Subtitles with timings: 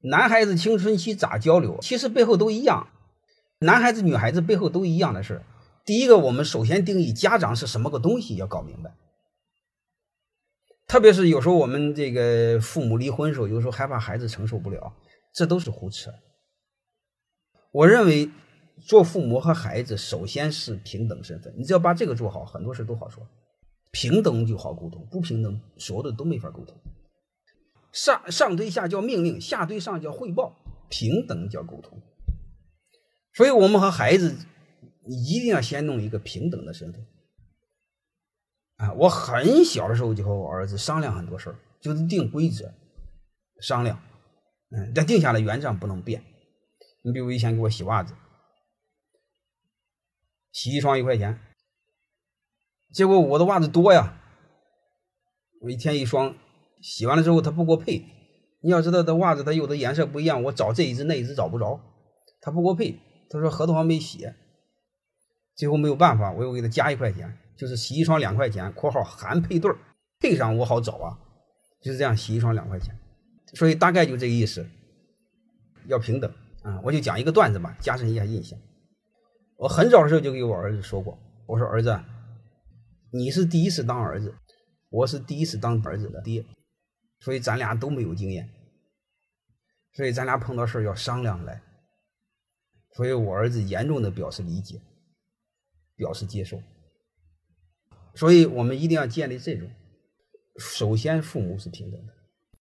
[0.00, 1.78] 男孩子青春期咋交流？
[1.80, 2.88] 其实背后都一样，
[3.60, 5.42] 男孩子、女孩子背后都一样的事。
[5.84, 8.94] 第一个，我们首先定义家长是什么个东西，要搞明白。
[10.86, 14.92] 特别是有时候我们这个父母离婚时候，有时候害怕孩子承受不了，
[15.34, 16.10] 这都是胡扯。
[17.72, 18.30] 我认为
[18.86, 23.26] 做父母和孩子首先是平等身份，你只要把这个做好，很多事都好说。
[23.90, 26.74] 平等就好沟通，不平等，所有的都没法沟通。
[27.92, 30.54] 上上对下叫命令，下对上叫汇报，
[30.88, 32.00] 平等叫沟通。
[33.34, 34.36] 所以，我们和孩子。
[35.10, 37.06] 一定要先弄一个平等的身份
[38.76, 38.92] 啊！
[38.92, 42.70] 我很小的时候就和我儿子商量很多事儿，就是定规则，
[43.62, 43.98] 商量，
[44.70, 46.22] 嗯，但定下来原则上不能变。
[47.02, 48.12] 你比如以前给我洗袜子，
[50.52, 51.40] 洗一双一块钱，
[52.92, 54.20] 结果我的袜子多呀，
[55.62, 56.36] 我一天一双，
[56.80, 58.04] 洗完了之后他不给我配。
[58.60, 61.80] 你要知道，这袜子它有的颜色不一样，我找这一只那一只找不着，
[62.40, 62.98] 他不给我配，
[63.30, 64.34] 他说合同上没写。
[65.54, 69.76] 最后没有办法，我又给他加一块钱，就是洗一双两块钱（括号含配对儿），
[70.18, 71.18] 配上我好找啊，
[71.82, 72.96] 就是这样洗一双两块钱，
[73.54, 74.66] 所以大概就这个意思，
[75.86, 76.32] 要平等
[76.62, 76.80] 啊！
[76.84, 78.58] 我就讲一个段子吧，加深一下印象。
[79.56, 82.00] 我很早的时候就给我儿子说过，我说儿子，
[83.12, 84.34] 你是第一次当儿子，
[84.90, 86.44] 我是第一次当儿子的爹，
[87.20, 88.48] 所以咱俩都没有经验，
[89.92, 91.62] 所以咱俩碰到事要商量来，
[92.92, 94.80] 所以我儿子严重的表示理解。
[95.96, 96.62] 表示接受，
[98.14, 99.68] 所以我们一定要建立这种。
[100.56, 102.14] 首先，父母是平等的。